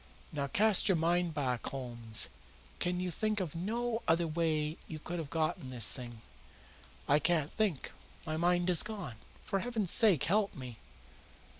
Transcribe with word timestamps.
Now 0.31 0.47
cast 0.47 0.89
your 0.89 0.95
mind 0.95 1.35
back, 1.35 1.67
Holmes. 1.67 2.27
Can 2.79 2.99
you 2.99 3.11
think 3.11 3.39
of 3.39 3.53
no 3.53 4.01
other 4.07 4.25
way 4.25 4.77
you 4.87 4.97
could 4.97 5.19
have 5.19 5.29
got 5.29 5.61
this 5.69 5.93
thing?" 5.93 6.23
"I 7.07 7.19
can't 7.19 7.51
think. 7.51 7.91
My 8.25 8.35
mind 8.35 8.71
is 8.71 8.81
gone. 8.81 9.17
For 9.45 9.59
heaven's 9.59 9.91
sake 9.91 10.23
help 10.23 10.55
me!" 10.55 10.79